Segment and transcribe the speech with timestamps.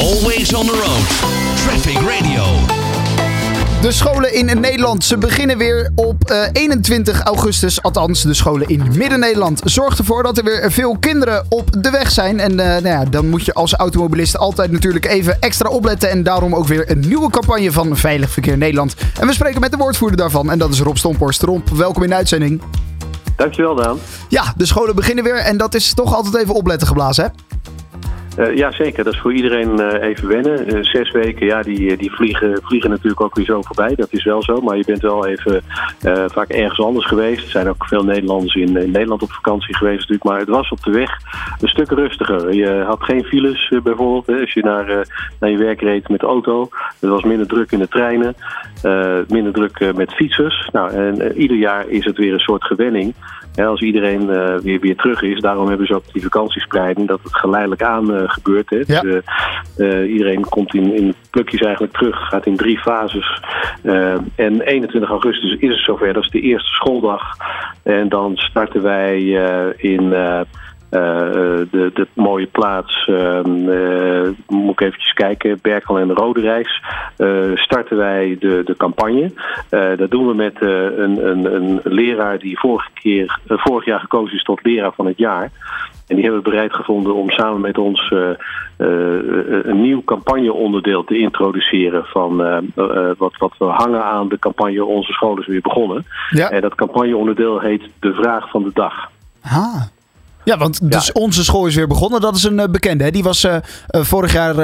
[0.00, 1.06] Always on the road.
[1.56, 2.44] Traffic Radio.
[3.80, 7.82] De scholen in Nederland, ze beginnen weer op eh, 21 augustus.
[7.82, 9.60] Althans, de scholen in Midden-Nederland.
[9.64, 12.40] Zorgt ervoor dat er weer veel kinderen op de weg zijn.
[12.40, 16.10] En eh, nou ja, dan moet je als automobilist altijd natuurlijk even extra opletten.
[16.10, 18.94] En daarom ook weer een nieuwe campagne van Veilig Verkeer Nederland.
[19.20, 20.50] En we spreken met de woordvoerder daarvan.
[20.50, 21.42] En dat is Rob Stomporst.
[21.42, 22.62] Rob, welkom in de uitzending.
[23.36, 23.98] Dankjewel, Daan.
[24.28, 25.36] Ja, de scholen beginnen weer.
[25.36, 27.49] En dat is toch altijd even opletten geblazen, hè?
[28.38, 29.04] Uh, ja, zeker.
[29.04, 30.76] Dat is voor iedereen uh, even wennen.
[30.76, 33.94] Uh, zes weken, ja, die, die vliegen, vliegen natuurlijk ook weer zo voorbij.
[33.94, 34.60] Dat is wel zo.
[34.60, 35.62] Maar je bent wel even
[36.32, 37.44] vaak ergens anders geweest.
[37.44, 40.24] Er zijn ook veel Nederlanders in, Nederland op vakantie geweest natuurlijk.
[40.24, 41.18] Maar het was op de weg
[41.60, 42.54] een stuk rustiger.
[42.54, 44.26] Je had geen files bijvoorbeeld.
[44.26, 45.06] Hè, als je naar,
[45.40, 46.68] naar je werk reed met auto.
[47.00, 48.34] Het was minder druk in de treinen.
[49.28, 50.68] minder druk met fietsers.
[50.72, 53.14] Nou, en ieder jaar is het weer een soort gewenning.
[53.66, 57.36] Als iedereen uh, weer, weer terug is, daarom hebben ze ook die vakantiespreiding, dat het
[57.36, 58.70] geleidelijk aan uh, gebeurt.
[58.70, 58.82] Hè.
[58.86, 59.00] Ja.
[59.00, 59.22] Dus,
[59.76, 63.40] uh, iedereen komt in, in plukjes eigenlijk terug, gaat in drie fases.
[64.34, 67.22] en 21 augustus is het zover, dat is de eerste schooldag.
[67.82, 69.18] En dan starten wij
[69.76, 70.14] in.
[70.90, 71.00] Uh,
[71.70, 76.82] de, de, mooie plaats, uh, uh, moet ik eventjes kijken, Berkel en Roderijs,
[77.54, 79.32] starten wij de, de campagne.
[79.96, 84.42] dat doen we met een, een, een, leraar die vorige keer, vorig jaar gekozen is
[84.42, 85.50] tot leraar van het jaar.
[86.06, 88.14] En die hebben we bereid gevonden om samen met ons
[88.76, 92.36] een nieuw campagneonderdeel te introduceren van
[93.18, 96.06] wat, wat we hangen aan de campagne Onze School is weer begonnen.
[96.30, 96.50] Ja.
[96.50, 99.10] En dat campagneonderdeel heet De Vraag van de Dag.
[99.42, 99.82] Ah.
[100.44, 101.12] Ja, want dus ja.
[101.12, 102.20] onze school is weer begonnen.
[102.20, 103.04] Dat is een uh, bekende.
[103.04, 103.10] Hè?
[103.10, 104.54] Die was, uh, uh, vorig jaar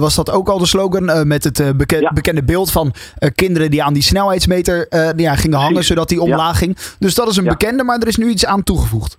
[0.00, 1.28] was dat ook al de slogan.
[1.28, 2.12] met het ja.
[2.12, 2.94] bekende beeld van
[3.34, 4.86] kinderen die aan die snelheidsmeter
[5.16, 5.84] ja, gingen hangen.
[5.84, 6.76] Zodat die omlaag ging.
[6.98, 7.84] Dus dat is een bekende.
[7.84, 9.16] Maar er is nu iets aan toegevoegd.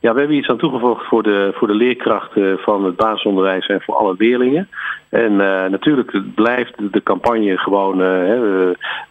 [0.00, 3.80] Ja, we hebben iets aan toegevoegd voor de, voor de leerkrachten van het basisonderwijs en
[3.80, 4.68] voor alle leerlingen.
[5.08, 8.06] En uh, natuurlijk blijft de campagne gewoon uh,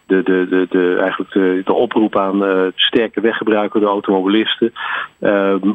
[0.05, 4.73] de, de, de, de, eigenlijk de, de oproep aan uh, sterke weggebruiker, de automobilisten.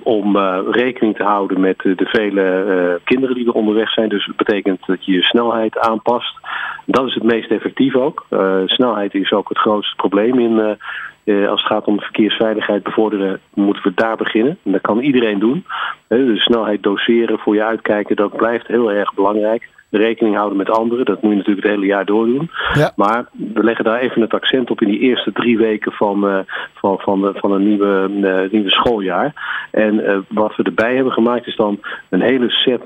[0.02, 0.36] om
[0.70, 4.08] rekening te houden met de vele kinderen die er onderweg zijn.
[4.08, 6.38] Dus het betekent dat je je snelheid aanpast.
[6.86, 8.26] Dat is het meest effectief ook.
[8.66, 10.76] snelheid is ook het grootste probleem in.
[11.24, 14.58] Uh, als het gaat om verkeersveiligheid bevorderen, moeten we daar beginnen.
[14.64, 15.64] En dat kan iedereen doen.
[16.08, 19.68] De snelheid doseren, voor je uitkijken, dat blijft heel erg belangrijk.
[19.90, 22.50] Rekening houden met anderen, dat moet je natuurlijk het hele jaar doordoen.
[22.74, 22.92] Ja.
[22.96, 26.38] Maar we leggen daar even het accent op in die eerste drie weken van, uh,
[26.74, 28.08] van, van, van een nieuwe,
[28.50, 29.32] nieuwe schooljaar.
[29.70, 32.82] En wat we erbij hebben gemaakt is dan een hele set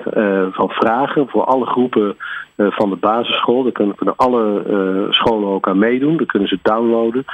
[0.53, 2.17] van vragen voor alle groepen
[2.59, 3.63] van de basisschool.
[3.63, 6.17] Daar kunnen, kunnen alle uh, scholen ook aan meedoen.
[6.17, 7.25] Daar kunnen ze downloaden.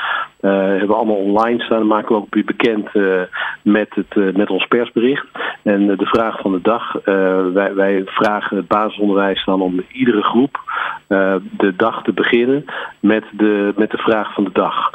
[0.40, 1.78] Uh, hebben we allemaal online staan.
[1.78, 2.88] Dat maken we ook bekend
[3.62, 5.26] met, het, met ons persbericht.
[5.62, 6.92] En de vraag van de dag.
[7.52, 10.60] Wij, wij, vragen het basisonderwijs dan om iedere groep
[11.56, 12.64] de dag te beginnen
[13.00, 14.90] met de, met de vraag van de dag.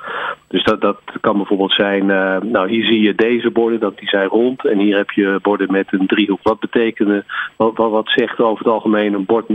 [0.47, 2.05] Dus dat, dat kan bijvoorbeeld zijn,
[2.51, 4.65] nou hier zie je deze borden, dat die zijn rond.
[4.65, 6.39] En hier heb je borden met een driehoek.
[6.43, 7.25] Wat betekenen,
[7.55, 9.45] wat, wat, wat zegt over het algemeen een bord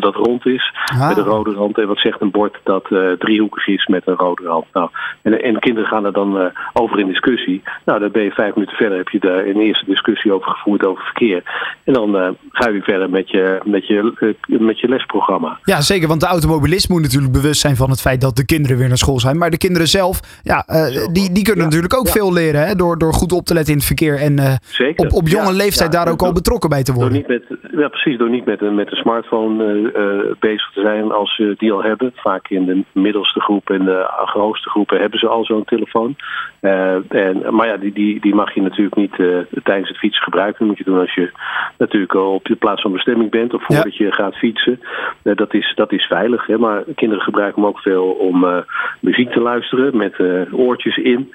[0.00, 1.08] dat rond is, Ah.
[1.08, 1.78] met een rode rand.
[1.78, 4.64] En wat zegt een bord dat uh, driehoekig is met een rode rand.
[4.72, 4.88] Nou,
[5.22, 7.62] en, en kinderen gaan er dan uh, over in discussie.
[7.84, 10.86] Nou, dan ben je vijf minuten verder, heb je daar een eerste discussie over gevoerd
[10.86, 11.42] over verkeer.
[11.84, 15.58] En dan ga je weer verder met je, met, je, met je lesprogramma.
[15.64, 16.08] Ja, zeker.
[16.08, 18.96] Want de automobilist moet natuurlijk bewust zijn van het feit dat de kinderen weer naar
[18.96, 19.38] school zijn.
[19.38, 20.64] Maar de kinderen zelf, ja,
[21.12, 21.68] die, die kunnen ja.
[21.68, 22.12] natuurlijk ook ja.
[22.12, 22.66] veel leren.
[22.66, 22.74] Hè?
[22.74, 24.16] Door, door goed op te letten in het verkeer.
[24.18, 25.04] En zeker.
[25.04, 27.12] op, op jonge leeftijd daar ook door, al betrokken bij te worden.
[27.12, 28.18] Door niet met, ja, precies.
[28.18, 32.12] Door niet met, met een smartphone uh, bezig te zijn als ze die al hebben.
[32.14, 36.16] Vaak in de middelste groep en de hoogste groepen hebben ze al zo'n telefoon.
[36.60, 40.22] Uh, en, maar ja, die, die, die mag je natuurlijk niet uh, tijdens het fietsen
[40.22, 40.58] gebruiken.
[40.58, 41.30] Dat moet je doen als je
[41.78, 44.04] natuurlijk al op de plaats van bestemming bent of voordat ja.
[44.04, 44.80] je gaat fietsen.
[45.22, 46.46] dat, is, dat is veilig.
[46.46, 46.58] Hè?
[46.58, 48.64] Maar kinderen gebruiken hem ook veel om
[49.00, 50.14] muziek te luisteren met
[50.52, 51.32] oortjes in.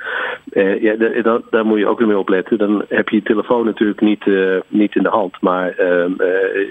[0.82, 2.58] Ja, daar, daar moet je ook weer mee opletten.
[2.58, 4.26] Dan heb je je telefoon natuurlijk niet,
[4.68, 5.42] niet in de hand.
[5.42, 6.12] Maar ehm,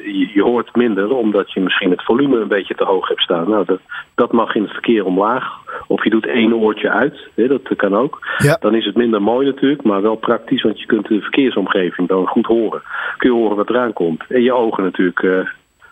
[0.05, 3.51] je, je hoort minder omdat je misschien het volume een beetje te hoog hebt staan.
[3.51, 3.81] Nou, dat,
[4.15, 5.45] dat mag in het verkeer omlaag.
[5.86, 8.19] Of je doet één oortje uit, hè, dat kan ook.
[8.39, 8.57] Ja.
[8.60, 12.27] Dan is het minder mooi natuurlijk, maar wel praktisch, want je kunt de verkeersomgeving dan
[12.27, 12.83] goed horen.
[13.16, 14.22] Kun je horen wat eraan komt.
[14.28, 15.39] En je ogen natuurlijk uh,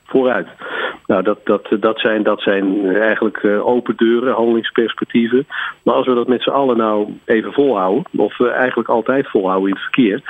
[0.04, 0.48] vooruit.
[1.06, 5.46] Nou, dat, dat, dat, zijn, dat zijn eigenlijk open deuren, handelingsperspectieven.
[5.82, 9.74] Maar als we dat met z'n allen nou even volhouden, of eigenlijk altijd volhouden in
[9.74, 10.22] het verkeer.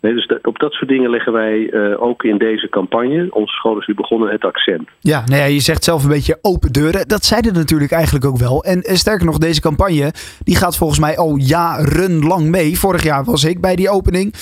[0.00, 3.94] dus op dat soort dingen leggen wij ook in deze campagne, onze school is nu
[3.94, 4.88] begonnen, het accent.
[5.00, 7.08] Ja, nou ja, je zegt zelf een beetje open deuren.
[7.08, 8.64] Dat zeiden natuurlijk eigenlijk ook wel.
[8.64, 10.12] En sterker nog, deze campagne
[10.44, 12.78] die gaat volgens mij al jarenlang mee.
[12.78, 14.34] Vorig jaar was ik bij die opening.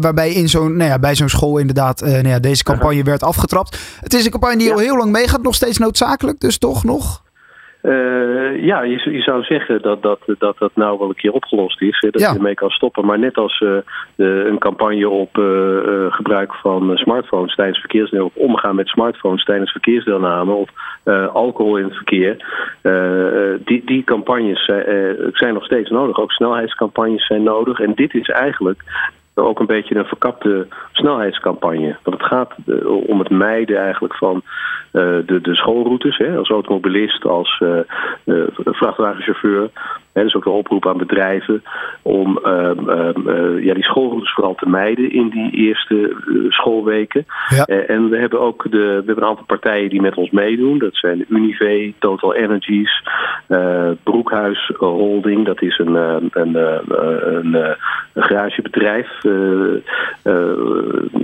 [0.00, 3.98] waarbij in zo'n, nou ja, bij zo'n school inderdaad nou ja, deze campagne werd afgetrapt.
[4.00, 7.26] Het is een campagne die al heel lang meegaat, nog steeds noodzakelijk, dus toch nog?
[7.82, 11.82] Uh, ja, je, je, zou zeggen dat dat, dat dat nou wel een keer opgelost
[11.82, 11.98] is.
[12.00, 13.06] Hè, dat je ermee kan stoppen.
[13.06, 13.78] Maar net als uh,
[14.16, 18.30] de, een campagne op uh, gebruik van smartphones tijdens verkeersdeelname...
[18.34, 20.52] of omgaan met smartphones tijdens verkeersdeelname...
[20.52, 20.70] of
[21.32, 22.36] alcohol in het verkeer.
[23.64, 24.64] die, die campagnes
[25.32, 26.20] zijn nog steeds nodig.
[26.20, 27.80] Ook snelheidscampagnes zijn nodig.
[27.80, 28.82] En dit is eigenlijk
[29.44, 31.96] ook een beetje een verkapte snelheidscampagne.
[32.02, 32.54] Want het gaat
[33.06, 34.42] om het mijden eigenlijk van
[34.90, 36.16] de, de schoolroutes.
[36.16, 37.62] Hè, als automobilist, als
[38.64, 39.70] vrachtwagenchauffeur.
[40.18, 41.62] Hè, dus ook een oproep aan bedrijven
[42.02, 47.26] om ehm, ehm, eh, ja, die schoolroutes vooral te mijden in die eerste eh, schoolweken.
[47.48, 47.64] Ja.
[47.64, 50.78] Eh, en we hebben ook de, we hebben een aantal partijen die met ons meedoen.
[50.78, 53.02] Dat zijn Unive, Total Energies,
[54.02, 55.46] Broekhuis Holding.
[55.46, 56.54] Dat is een, een, een,
[57.52, 57.76] een,
[58.14, 59.24] garagebedrijf.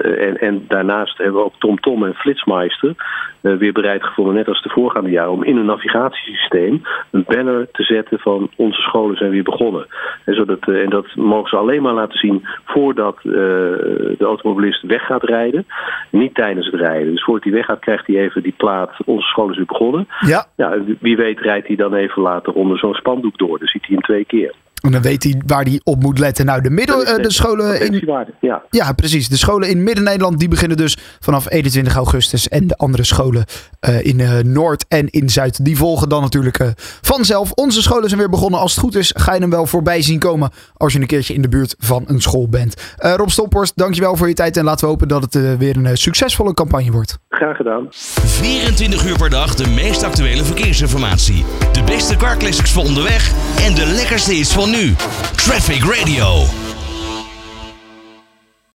[0.00, 2.94] en, en daarnaast hebben we ook TomTom Tom en Flitsmeister
[3.40, 7.82] weer bereid gevonden, net als de voorgaande jaren, om in een navigatiesysteem een banner te
[7.82, 9.86] zetten van onze scholen zijn weer begonnen.
[10.24, 14.82] En, zodat, eh, en dat mogen ze alleen maar laten zien voordat uh, de automobilist
[14.82, 15.66] weg gaat rijden.
[16.10, 17.12] Niet tijdens het rijden.
[17.12, 20.08] Dus voordat hij weggaat krijgt hij even die plaat onze scholen is weer begonnen.
[20.20, 20.46] Ja.
[20.56, 23.58] ja wie weet rijdt hij dan even later onder zo'n spandoek door.
[23.58, 24.54] Dan ziet hij hem twee keer.
[24.84, 26.46] En dan weet hij waar hij op moet letten.
[26.46, 28.02] Nou, de, middel, uh, de scholen in.
[28.40, 28.62] Ja.
[28.70, 29.28] ja, precies.
[29.28, 32.48] De scholen in Midden-Nederland die beginnen dus vanaf 21 augustus.
[32.48, 33.44] En de andere scholen
[33.88, 36.72] uh, in uh, Noord en in Zuid, die volgen dan natuurlijk
[37.02, 37.52] vanzelf.
[37.52, 38.60] Onze scholen zijn weer begonnen.
[38.60, 40.50] Als het goed is, ga je hem wel voorbij zien komen.
[40.76, 42.94] Als je een keertje in de buurt van een school bent.
[42.96, 44.56] Rob Stomporst, dankjewel voor je tijd.
[44.56, 47.18] En laten we hopen dat het weer een succesvolle campagne wordt.
[47.28, 47.86] Graag gedaan.
[47.90, 51.44] 24 uur per dag de meest actuele verkeersinformatie.
[51.72, 53.32] De beste car classics voor onderweg.
[53.66, 54.94] En de lekkerste is van nu.
[55.36, 56.63] Traffic Radio.